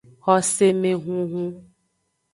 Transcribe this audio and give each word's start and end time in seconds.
Xosemehunhun. 0.23 1.49